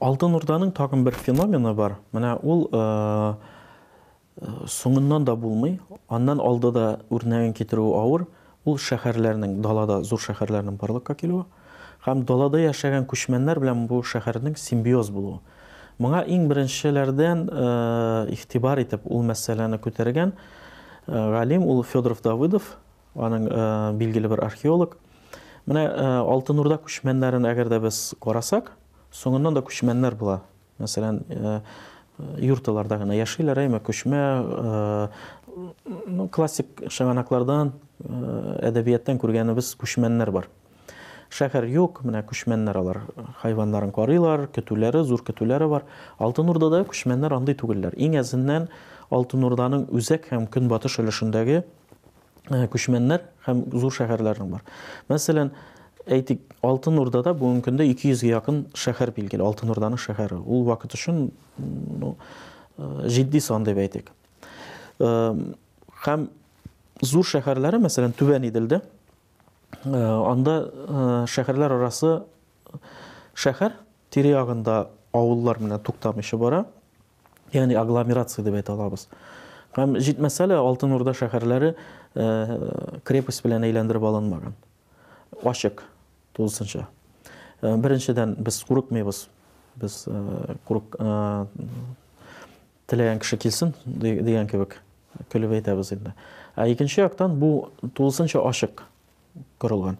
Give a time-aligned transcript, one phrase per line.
[0.00, 1.98] алтын урданың тагын бер феномены бар.
[2.12, 2.68] Менә ул
[4.66, 5.78] соңыннан да булмый
[6.08, 8.24] аннан алды да үрнәген китерү авыр
[8.64, 11.44] ул шәһәрләрнең далада зур шәһәрләрнең барлыкка килүе
[12.06, 15.40] һәм далада яшәгән күчмәннәр белән бу шәһәрнең симбиоз булуы.
[16.00, 17.44] Моңа иң беренчеләрдән
[18.32, 20.32] игътибар итеп ул мәсьәләне күтәргән
[21.06, 22.78] галим ул федоров давыдов
[23.16, 23.50] аның
[24.00, 24.96] билгеле бер археолог.
[25.68, 25.84] Менә
[26.24, 28.72] алтын урда күчмәннәрен әгәр дә без карасак
[29.10, 30.40] Sonundan da köçmənlər bula.
[30.80, 31.20] Məsələn,
[32.40, 34.22] yurtalarda gənə yaşayırlar, əmə köçmə
[36.34, 37.72] klassik şəvanaqlardan,
[38.70, 40.48] ədəbiyyatdan görgənimiz köçmənlər var.
[41.30, 43.02] Şəhər yox, mənə köçmənlər alar.
[43.44, 45.84] Heyvanların qarıylar, kötüləri, zur kötüləri var.
[46.18, 47.94] Altınurdada da köçmənlər andı tugillər.
[47.94, 48.66] Ən əzindən
[49.10, 51.60] Altınurdanın üzək həm günbatış ölüşündəki
[52.50, 54.62] köçmənlər həm zur şəhərlərinin var.
[55.10, 55.50] Məsələn,
[56.06, 60.38] Eytik Altınurda da bu gündə 200-ə yaxın şəhər bilgili, Altınurdanın şəhəri.
[60.44, 61.32] O vaxt üçün
[62.00, 62.14] no,
[63.08, 64.10] ciddi son deyə aytdik.
[66.04, 66.26] Həm
[67.04, 68.80] zur şəhərləri, məsələn, Tüvən idildi.
[69.88, 70.56] Onda
[71.32, 72.14] şəhərlər arası
[73.40, 73.76] şəhər
[74.12, 74.82] tiri yağında
[75.16, 76.64] avullar ilə tuqtamışı bara.
[77.56, 79.06] Yəni aqlomerasiya deyə aytalabız.
[79.76, 81.72] Həm ciddi məsələ Altınurda şəhərləri
[83.06, 84.56] krepost bilan əyləndirib alınmagan.
[85.44, 85.82] Белән әйләндереп алынмаган ачык
[86.34, 86.86] тулысынча
[87.62, 89.28] беренчедән без курыкмыйбыз
[89.76, 90.08] без
[90.66, 90.96] курык
[92.86, 94.82] теләгән кеше килсен дигән кебек
[95.32, 96.14] көлеп әйтәбез инде
[96.56, 98.82] ә икенче яктан бу тулысынча ачык
[99.58, 99.98] корылган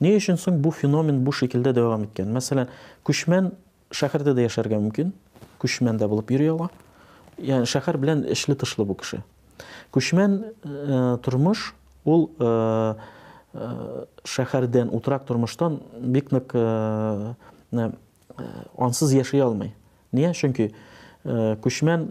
[0.00, 2.68] ни өчен соң бу феномен бу шикелдә дәвам иткән мәсәлән
[3.04, 3.52] күчмән
[3.90, 5.12] шәһәрдә дә яшәргә мөмкин
[5.60, 6.70] күчмән дә булып йөри ала.
[7.38, 9.22] Ягъни шәһәр белән эшле тышлы бу кеше.
[9.92, 10.54] Күчмән
[11.22, 11.74] тормыш
[12.04, 12.30] ул
[13.54, 16.54] шәһәрдән утрак тормыштан бик нык
[18.78, 19.74] ансыз яши алмый.
[20.12, 20.70] Нигә чөнки
[21.24, 22.10] күчмән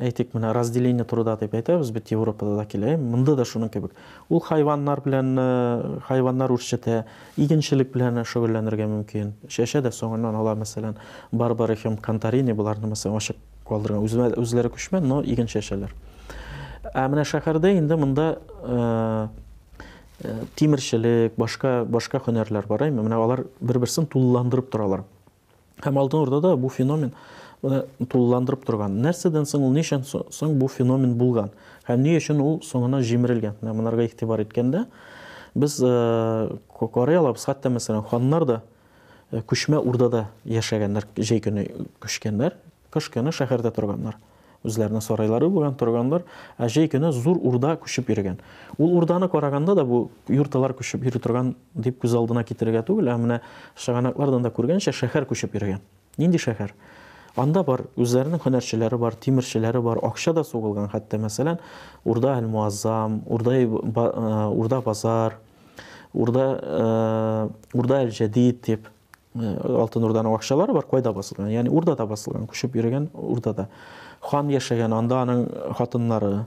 [0.00, 3.92] әйтик менә разделение турында дип әйтәбез бит европада да килә монда да шуның кебек.
[4.28, 5.34] Ул хайваннар белән
[6.08, 7.04] хайваннар үрчетә
[7.36, 9.34] игенчелек белән шөгыльләнергә мөмкин.
[9.48, 10.96] Чәчә дә соңыннан ала мәсәлән
[11.32, 13.36] барбара һәм кантарини буларны мәсәлән ачык
[13.68, 14.06] калдырган.
[14.38, 15.92] Үзләре күчмән но иген чәчәләр
[16.94, 18.26] ә менә шәһәрдә инде монда
[20.56, 23.02] тимерчелек башка башка һөнәрләр бар әйме?
[23.02, 25.04] Менә алар бер берсен тулыландырып торалар.
[25.80, 27.12] Һәм алтын урдада бу феномен
[27.62, 28.98] тулыландырып торган.
[29.04, 31.50] Нәрсәдән соң ул ничән соң бу феномен булган?
[31.88, 33.56] Һәм ни өчен ул соңына җимерелгән?
[33.62, 34.86] Менә монарга игътибар иткәндә
[35.54, 37.46] без карый алабыз.
[37.48, 38.60] Хәтта мәсәлән ханнар да
[39.32, 41.68] күчмә урдада яшәгәннәр җәй көне
[42.00, 42.56] күчкәннәр.
[42.90, 43.72] Кыш көне шәһәрдә
[44.65, 46.25] үзләренең сарайлары булган торганнар
[46.57, 48.39] ә җәй көне зур урда күчеп йөргән
[48.77, 53.17] ул урданы караганда да бу юрталар күчеп йөри торган дип күз алдына китерергә түгел ә
[53.21, 53.41] менә
[53.75, 55.83] шыганаклардан да күргәнчә шәһәр күчеп йөргән
[56.17, 56.73] нинди шәһәр
[57.37, 61.59] анда бар үзләренең һөнәрчеләре бар тимерчеләре бар акча да сугылган хәтта мәсәлән
[62.05, 63.57] урда әл муаззам урда
[64.55, 65.37] урда базар
[66.13, 66.45] урда
[67.73, 68.87] урда әл җәдид дип
[69.35, 73.67] алтын урданың акчалары бар кайда басылган ягъни урдада басылган күчеп йөргән урдада
[74.20, 75.44] Хан яшәгән анда аның
[75.78, 76.44] хатыннары.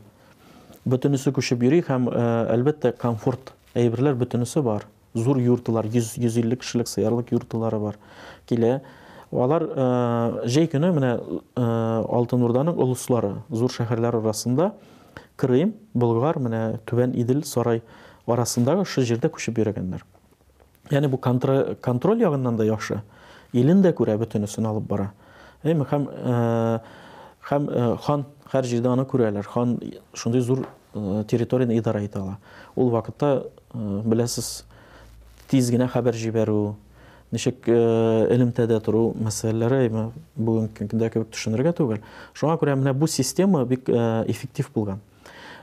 [0.85, 2.09] Бөтенесе күчеп йөри һәм
[2.53, 4.87] әлбәттә комфорт әйберләр бөтенесе бар.
[5.13, 7.99] Зур юртылар йөз йөз илле кешелек сыярлык юртылары бар.
[8.49, 8.79] Килә.
[9.33, 9.65] Алар
[10.45, 11.13] җәй көне менә
[11.57, 14.73] алтын урданың олуслары зур шәһәрләр арасында
[15.41, 17.81] крым болгар менә түбән идел сарай
[18.27, 20.05] арасындагы ошо җирдә күчеп йөргәннәр
[20.91, 23.01] яғни бу контроль ягыннан да яхшы.
[23.53, 25.11] Илен дә күрә бөтенесен алып бара.
[25.63, 26.07] Әйме һәм
[27.49, 27.67] һәм
[28.05, 29.77] хан һәр җирдә аны күрәләр хан
[30.13, 32.37] шундый зур территорияны идара итә ала
[32.75, 34.65] ул вакытта беләсез
[35.49, 36.59] тиз генә хәбәр җибәрү
[37.33, 39.89] ничек элемтәдә тору мәсьәләләре
[40.35, 42.03] бүгенге көндә кебек төшенергә түгел
[42.37, 45.01] шуңа күрә менә бу система бик эффектив булган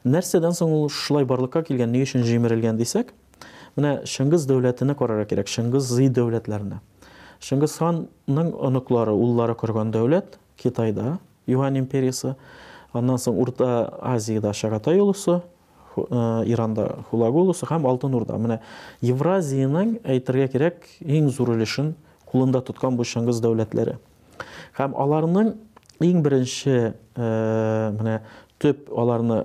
[0.04, 3.14] нәрсәдән соң ул шулай барлыкка килгән ни өчен җимерелгән дисәк
[3.76, 6.80] менә шыңгыз дәүләтенә карарга кирәк шыңгыз зый дәүләтләренә
[7.44, 12.34] шыңгыз ханның оныклары уллары корган дәүләт китайда юань империясы.
[12.92, 15.40] Аннан соң урта азияда шагатай улусы
[15.96, 18.60] иранда хулагу улусы һәм алтын урда менә
[19.02, 21.94] евразияның әйтергә кирәк иң зур өлешен
[22.30, 23.98] кулында тоткан бу шыңгыз дәүләтләре.
[24.78, 25.54] Һәм аларның
[26.00, 28.20] иң беренче менә
[28.62, 29.42] төп аларны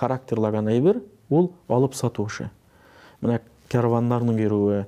[0.00, 2.50] характерлаган әйбер ул алып сату эше.
[3.20, 3.40] Менә
[3.72, 4.86] карваннарның йөрүе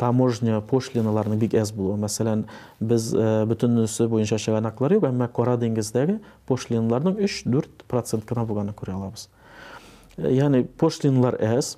[0.00, 2.46] таможня пошлиналарның бик әз булуы мәсәлән
[2.80, 6.18] без бөтенесе буенча чыганаклар юк әмма кара диңгездәге
[6.48, 9.28] пошлиналарның өч дүрт процент кына булганын күрә алабыз
[10.18, 11.76] ягъни пошлиналар әз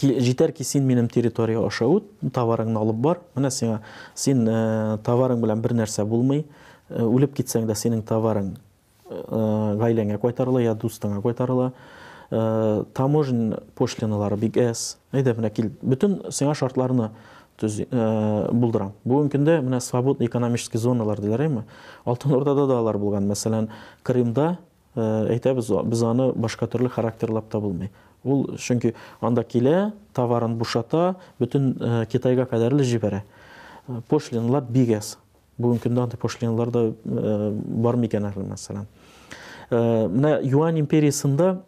[0.00, 3.20] жетер ки сен менің территория аша үт товарыңны алып бар.
[3.36, 3.80] Менә сиңа
[4.14, 6.44] сен ә, товарың белән бер нәрсә булмый
[6.90, 8.54] үлеп китсәң дә синең товарың
[9.10, 11.72] гаиләңә кайтарыла я дустыңа кайтарыла
[12.30, 17.10] ә, таможень пошлиналары әз әйдә менә кил бөтен сиңа шартларны
[17.60, 18.92] төз ә, булдырам.
[19.04, 21.64] Бүгенге көндә менә свободный экономический зоналар диләр әйме
[22.04, 23.26] алтын ордада да алар булган.
[23.28, 23.68] Мәсәлән
[24.02, 24.58] крымда
[24.96, 27.90] әйтәбез без аны башка төрле характерлап та булмый.
[28.24, 31.74] Ул чөнки анда килә товарын бушата бөтен
[32.10, 33.22] китайга кадәрле җибәрә.
[34.08, 35.16] Пошлиналар бик әз
[35.58, 38.86] бүгенге көндә андай пошлиналар да бар микән мәсәлән.
[39.70, 41.60] Менә юань империясында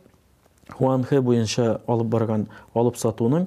[0.79, 3.47] хуанхэ буенча алып барган алып сатуның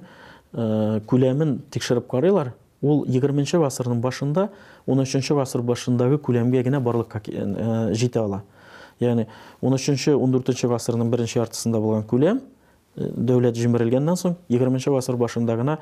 [0.53, 4.49] күләмен тикшереп карыйлар ул егерменче гасырның башында
[4.87, 8.43] он өченче гасыр башындагы күләмгә генә барлыкка җитә ала.
[8.99, 9.27] Ягъни
[9.61, 12.41] он өченче он дүртенче гасырның беренче яртысында булган күләм
[12.95, 15.79] дәүләт җимерелгәннән соң егерменче гасыр башында гына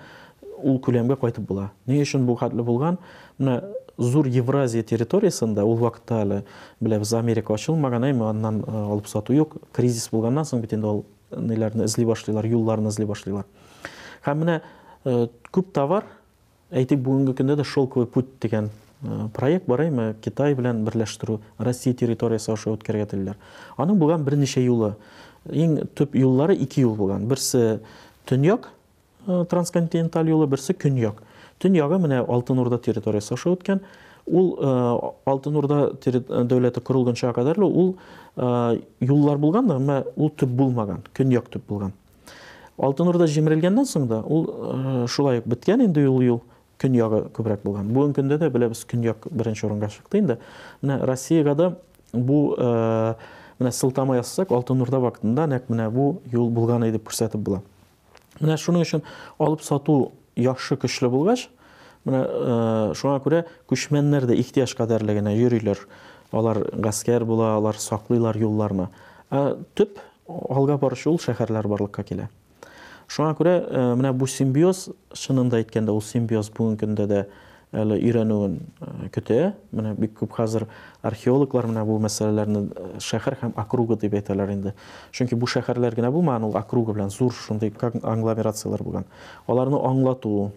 [0.64, 2.98] ул күләмгә кайтып була ни өчен бу хәтле булган
[3.38, 3.60] менә
[3.98, 6.40] зур евразия территориясында ул вакытта әле
[6.82, 11.04] беләбез америка ачылмаган әйме аннан алып сату юк кризис булганнан соң бит инде ул
[11.38, 13.46] неләрне эзли башлыйлар юлларны эзли башлыйлар.
[14.26, 14.62] Һәм менә
[15.52, 16.06] күп товар
[16.72, 18.70] әйтик бүгенге көндә дә шелковый путь дигән
[19.36, 20.14] проект бар әйме?
[20.24, 23.38] Китай белән берләштерү россия территориясы аша үткәргә телиләр.
[23.78, 24.94] Аның булган берничә юлы.
[25.52, 27.28] Ең төп юллары ике юл булган.
[27.28, 27.82] Берсе
[28.26, 28.70] төньяк
[29.28, 31.20] трансконтиненталь юлы берсе көньяк.
[31.60, 33.84] Төньягы менә алтын урда территориясы аша үткән.
[34.28, 34.54] Ул
[35.26, 37.96] алтын урда дәүләте корылганчага кадәр ул
[39.04, 41.94] юллар булган да әмма ул төп булмаган көньяк төп булган.
[42.78, 46.42] Алтын урда җимерелгәннән соң да ул шулай ук беткән инде ул юл
[46.82, 47.92] көньягы күбрәк булган.
[47.94, 50.40] Бүгенге көндә дә беләбез көньяк беренче урынга чыкты инде.
[50.82, 51.70] Менә россиягә да
[52.14, 52.56] бу
[53.60, 57.62] менә сылтама ясасак алтын урда вакытында нәкъ менә бу юл булган дип күрсәтеп була.
[58.42, 59.04] Шуның өчен
[59.38, 61.48] алып сату яхшы көчле булгач
[62.09, 62.23] менә
[62.99, 65.85] шуңа күрә күчмәннәр дә ихтыяҗ кадәрле генә йөриләр
[66.33, 68.89] алар гаскәр була алар саклыйлар юлларны
[69.31, 72.29] ә төп алга баручы ул шәһәрләр барлыкка килә
[73.09, 73.59] шуңа күрә
[73.97, 77.23] менә бу симбиоз чынында әйткәндә ул симбиоз бүгенге көндә дә
[77.73, 78.59] әле өйрәнүен
[79.13, 80.65] көтә менә бик күп хәзер
[81.05, 82.63] археологлар менә бу мәсьәләләрне
[83.05, 84.73] шәһәр һәм округа дип әйтәләр инде
[85.13, 89.05] чөнки бу шәһәрләр генә булмаган ул округа белән зур шундый агломерациялар булган
[89.47, 90.51] аларны аңлату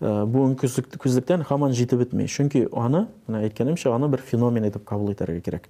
[0.00, 0.68] бүгенге
[0.98, 5.68] күзлектән һаман җитеп бетми чөнки аны менә әйткәнемчә аны бер феномен итеп кабул итәргә кирәк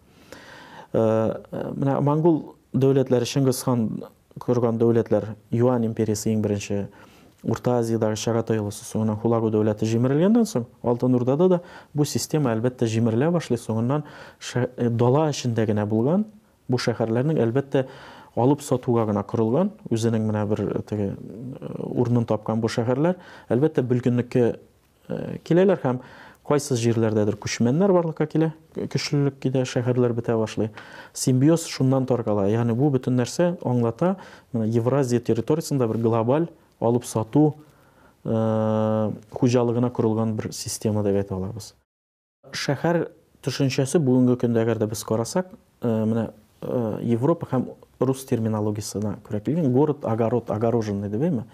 [0.95, 2.41] менә монгол
[2.73, 3.89] дәүләтләре чингис хан
[4.41, 6.87] корган дәүләтләр юань империясы иң беренче
[7.45, 11.61] урта азиядагы шагатай улусы соңунан хулагу дәүләте җимерелгәннән соң алтын урдада да
[11.95, 14.07] бу система әлбәттә җимерелә башлый соңыннан
[14.99, 16.25] дала эчендә генә булган
[16.69, 17.85] бу шәһәрләрнең әлбәттә
[18.37, 21.15] алып сатуга гына корылган үзенең менә бер теге
[21.79, 23.17] урынын тапкан бу шәһәрләр.
[23.49, 24.45] Әлбәттә бөлгенлеккә
[25.45, 26.01] киләләр һәм
[26.45, 30.71] кайсы җирләрдәдер күчмәннәр барлыкка килә көчлелек китә шәһәрләр бетә башлый.
[31.13, 34.17] Симбиоз шуннан таркала ягъни бу бөтен нәрсә аңлата
[34.53, 36.51] евразия территориясында бер глобаль
[36.81, 37.55] алып сату
[38.25, 41.75] хуҗалыгына корылган бер система дип әйтә алабыз.
[42.53, 43.07] Шәһәр
[43.45, 45.53] төшенчәсе бүгенге көндә әгәр дә без карасак
[45.83, 46.31] менә
[47.03, 47.69] европа һәм
[48.01, 51.45] рус терминологиясына күрә килгән город огород огороженный әйме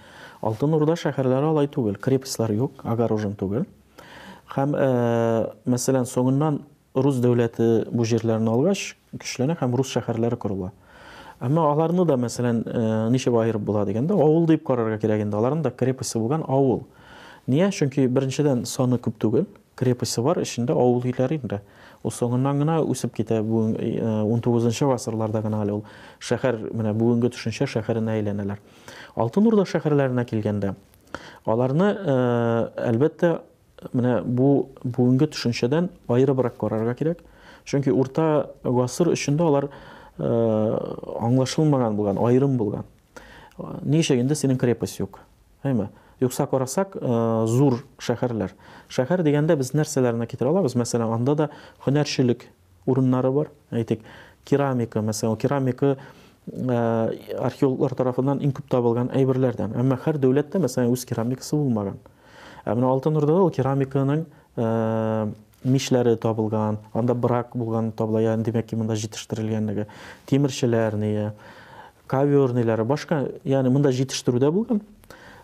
[0.42, 3.66] алтын урда шәһәрләре алай түгел крепостьлар юк огорожен түгел.
[4.54, 4.74] Һәм
[5.68, 6.62] мәсәлән соңыннан
[6.94, 10.72] рус дәүләте бу җирләрне алгач көчләнә һәм рус шәһәрләре корыла.
[11.40, 12.64] Әмма аларны да мәсәлән
[13.12, 15.36] ничек аерып була дигәндә авыл дип карарга кирәк инде.
[15.36, 16.82] Аларның да крепости булган авыл.
[17.48, 19.46] Нигә чөнки беренчедән саны күп түгел.
[19.80, 21.60] Крепости бар эчендә авыл өйләре инде
[22.04, 25.84] ул соңыннан гына үсеп китә он тугызынчы гасырларда гына әле ул
[26.20, 28.60] шәһәр менә бүгенге төшенчә шәһәренә әйләнәләр
[29.16, 30.74] алтын урда шәһәрләренә килгәндә
[31.46, 31.92] аларны
[32.90, 33.38] әлбәттә
[33.96, 37.22] менә бу бүгенге төшенчәдән аерыбрак карарга кирәк.
[37.64, 39.68] Чөнки урта гасыр эчендә алар
[40.18, 42.84] аңлашылмаган булган айрым булган.
[43.82, 45.20] Ничегинде синең крепость юк
[45.64, 45.88] әйме?
[46.20, 48.52] Yüksək qorasak ə, e, zur şəhərlər.
[48.92, 50.76] Şəhər deyəndə biz nərsələrinə gətirə bilərik.
[50.80, 51.48] Məsələn, onda da
[51.86, 52.44] hünərçilik
[52.90, 53.52] urunları var.
[53.72, 54.04] Aytdik,
[54.48, 56.00] keramika məsələn, keramika e,
[56.60, 56.80] ə,
[57.48, 59.76] arxeoloqlar tərəfindən inkub tapılğan əybirlərdən.
[59.80, 61.96] Amma hər dövlətdə məsələn öz keramikası olmagan.
[62.66, 64.26] Amma e, Altınurda da o keramikanın
[65.64, 69.86] mişləri tapılğan, anda bıraq bulğan tapıla, yəni demək ki, bunda yetişdirilgənliyi,
[70.28, 71.30] temirçilərini,
[72.10, 74.80] kaverniləri, başqa, yəni bunda yetişdirüdə bulğan.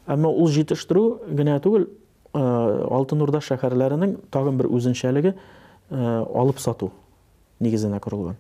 [0.07, 1.05] Әмма ул җитештерү
[1.39, 1.89] генә түгел
[2.37, 5.35] алтын урда шәһәрләренең тагын бер үзенчәлеге
[5.91, 6.91] алып сату
[7.61, 8.37] нигезенә корылган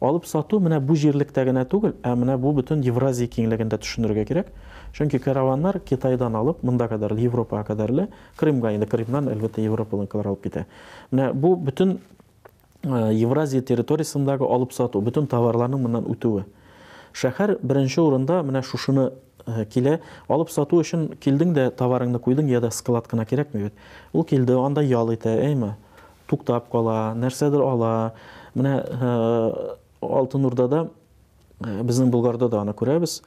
[0.00, 4.52] алып сату менә бу җирлектә генә түгел ә менә бу бөтен евразия киңлегендә төшенергә кирәк
[4.96, 10.64] чөнки караваннар китайдан алып монда кадәр европага кадәрле крымга инде крымнан әлбәттә европалыкалар алып китә
[11.10, 11.98] менә бу бөтен
[12.84, 16.46] евразия территориясындагы алып сату бөтен товарларның моннан үтүе
[17.12, 19.10] шәһәр беренче урында менә шушыны
[19.46, 23.74] килә алып сату өчен килдең дә товарыңны куйдың я да складкана кирәкми бит?
[24.12, 25.74] Ул килде анда ял итә әйме?
[26.30, 28.12] Туктап кала нәрсәдер ала.
[28.54, 28.74] Менә
[30.00, 30.88] алтын урдада
[31.60, 33.20] безнең булгарда да аны күрәбез.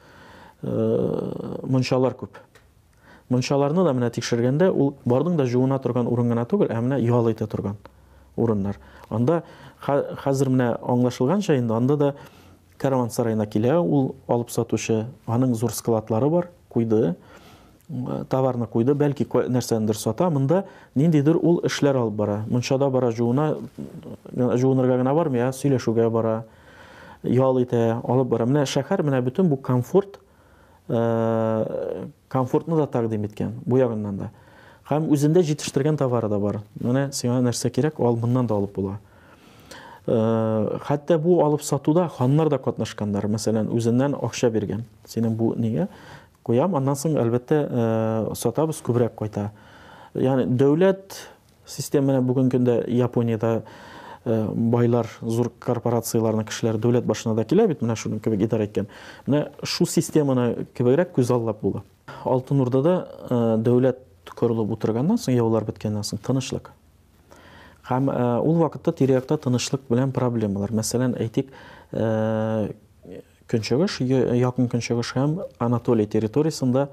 [0.62, 2.38] Мунчалар күп.
[3.28, 7.28] Мунчаларны да менә тикшергәндә ул бардың да жуына торган урын гына түгел ә менә ял
[7.30, 7.76] итә торган
[8.36, 8.76] урыннар.
[9.08, 9.42] Анда
[9.84, 12.14] хәзер менә аңлашылганча инде анда да
[12.78, 17.14] караван сарайына килә ул алып сатучы аның зур складлары бар куйды
[18.30, 20.64] товарны куйды бәлки нәрсәнедер сата монда
[20.94, 22.44] ниндидер ул эшләр алып бара.
[22.48, 23.56] Мунчада бара жуына
[24.32, 26.44] жуынырга гына бармый ә сөйләшүгә бара
[27.22, 28.46] ял алып бара.
[28.46, 30.20] Менә шәһәр менә бөтен бу комфорт
[30.88, 34.30] комфортны да тәкъдим иткән бу да.
[34.88, 36.60] Һәм үзендә җитештергән товары да бар.
[36.80, 38.98] Менә сиңа нәрсә кирәк ал моннан да алып була.
[40.06, 43.26] Хәтта бу алып сатуда ханнар да катнашканнар.
[43.30, 44.84] Мәсәлән үзеннән акча биргән.
[45.08, 45.88] Синең бу нигә?
[46.44, 47.62] Куям аннан соң әлбәттә
[48.36, 49.50] сатабыз күбрәк кайта.
[50.14, 51.16] Яғни дәүләт
[51.66, 53.54] система менә бүгенге көндә япониядә
[54.24, 57.80] байлар зур корпорацияларның кешеләре дәүләт башына да килә бит.
[57.80, 58.92] Менә шуның кебек идарә иткән.
[59.26, 61.84] Менә шу системаны кебегрәк күз аллап була
[62.24, 62.94] алтын урдада
[63.64, 64.00] дәүләт
[64.36, 66.70] корылып утырганнан соң яулар беткәннән соң тынычлык.
[67.88, 68.08] Һәм
[68.44, 70.72] ул вакытта тирә-якта тынычлык белән проблемалар.
[70.72, 71.52] Мәсәлән әйтик
[73.50, 76.88] көнчыгыш якын көнчыгыш һәм анатолия территориясында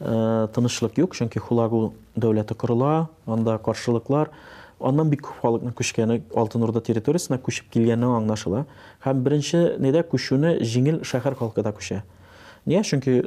[0.00, 4.30] тынычлык юк чөнки хулагу дәүләте корыла анда каршылыклар.
[4.80, 8.64] Аннан бик күп халыкның күчкәне алтын урда территориясына күчеп килгәне аңлашыла.
[9.04, 12.00] Һәм беренче нидә күчүне җиңел шәһәр халкы да күчә.
[12.64, 13.18] Нигә чөнки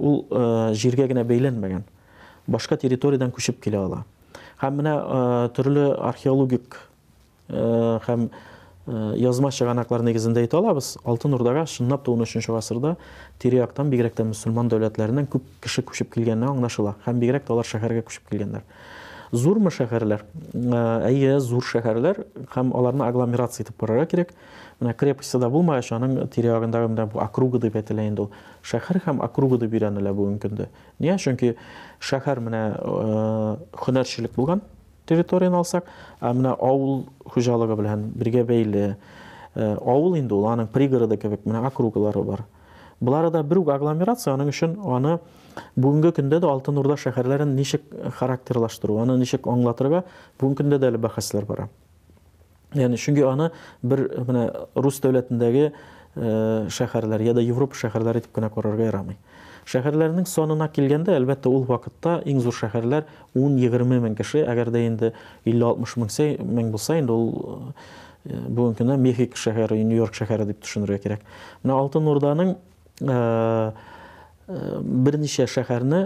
[0.00, 0.24] ул
[0.72, 1.84] җиргә генә бәйләнмәгән.
[2.46, 4.04] Башка территориядан күчеп килә ала.
[4.62, 4.94] həm mənə
[5.56, 6.76] türlü arxeologik
[8.06, 8.28] həm
[9.18, 10.92] yazma şəranaqlar nəqizində etə alabız.
[11.04, 12.94] Altın Urdağa şınnab da 13-cü əsrdə
[13.42, 16.94] Tiriyaqdan bigrək də müsəlman dövlətlərindən küp kişi küşüb kilgənlər anlaşıla.
[17.06, 18.62] Həm bigrək də onlar şəhərə küşüb kilgənlər.
[19.31, 20.25] зурмы шәһәрләр
[21.07, 22.25] әйе зур шәһәрләр
[22.55, 24.33] һәм аларны агломерация итеп барырга кирәк
[24.81, 28.31] менә крепостьта да булмагач аның тирә ягындагы менә бу округа дип әйтелә инде ул
[28.67, 31.55] шәһәр һәм округа дип өйрәнелә бүгенге көндә нигә чөнки
[31.99, 32.63] шәһәр менә
[33.85, 34.61] һөнәрчелек булган
[35.07, 35.87] территорияны алсак
[36.19, 38.95] ә менә авыл хуҗалыгы белән бергә бәйле
[39.55, 42.43] авыл инде ул аның пригороды кебек менә округалары бар
[43.00, 45.18] булары да үк агломерация аның өчен аны
[45.76, 47.82] бүгенге көндә дә алтын урда шәһәрләрен ничек
[48.18, 50.04] характерлаштыру аны ничек аңлатырга
[50.40, 51.68] бүгенге көндә дә әле бәхәсләр бара
[52.74, 53.50] яғни чөнки аны
[53.82, 55.72] бер менә рус дәүләтендәге
[56.16, 59.18] шәһәрләр я да европа шәһәрләре итеп кенә карарга ярамый
[59.68, 63.04] шәһәрләрнең санына килгәндә әлбәттә ул вакытта иң зур шәһәрләр
[63.36, 65.12] ун егерме мең кеше әгәр дә инде
[65.44, 67.74] илле алтмыш мең булса инде ул
[68.26, 71.26] бүгенге көндә мехико шәһәре нью йорк шәһәре дип төшенергә кирәк
[71.62, 72.54] менә алтын урданың
[74.46, 75.98] берничә шәһәрне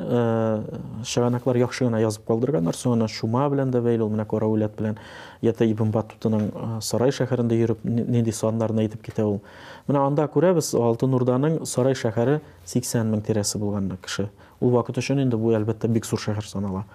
[1.04, 4.97] чыганаклар яхшы гына язып калдырганнар соңыннан шума белән дә бәйле ул менә караулет белән
[5.44, 9.42] ята ибн батутаның сарай шәһәрендә йөреп нинди саннарны әйтеп китә ул.
[9.88, 14.30] Менә анда күрәбез алтын урданың сарай шәһәре сиксән мең тирәсе булган кеше.
[14.61, 16.87] Ул вакыт өчен инде бу әлбәттә бик зур шәһәр санала.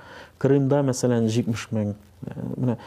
[0.42, 1.94] Крымда мәсәлән җитмеш мең
[2.58, 2.80] менә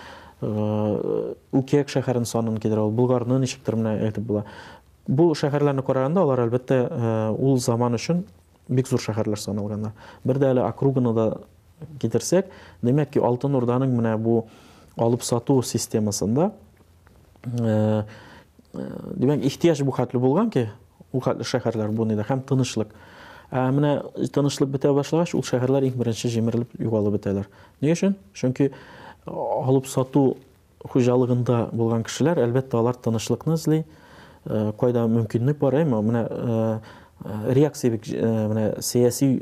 [0.43, 2.91] үкәк шәһәрен санын китерә ул.
[2.95, 4.45] Булгарны ничектер менә әйтеп була.
[5.08, 6.78] бу шәһәрләрне караганда алар әлбәттә
[7.38, 8.24] ул заман өчен
[8.70, 9.92] бик зур шәһәрләр саналганнар
[10.24, 11.26] бер дә әле округаны да
[12.00, 12.52] китерсәк
[12.82, 14.44] демәк ки алтын урданың менә бу
[14.98, 16.52] алып сату системасында
[17.44, 20.70] демәк ихтыяҗ бу хәтле булган ки
[21.12, 22.96] ул хәтле шәһәрләр бу нидә һәм тынычлык
[23.52, 23.98] ә менә
[24.34, 27.52] тынычлык бетә башлагач ул шәһәрләр иң беренче җимерелеп югалып бетәләр
[27.82, 28.72] ни өчен чөнки
[29.28, 30.38] алып сату
[30.90, 33.84] хуҗалыгында булган кешеләр әлбәттә алар тынычлыкны эзли
[34.81, 36.23] qoyda mümkünlük var, amma mənə
[37.59, 38.11] reaksiyavik
[38.53, 39.33] mənə siyasi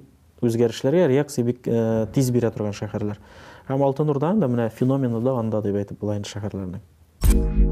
[0.44, 1.68] o'zgarishlarga reaksiyavik
[2.16, 3.20] tez bera turgan shaharlar
[3.68, 7.65] ham oltin urdan da mana fenomeni da deb aytib bo'laydi shaharlarni